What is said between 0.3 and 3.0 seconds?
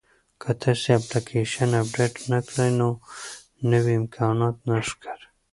که تاسي اپلیکیشن اپډیټ نه کړئ نو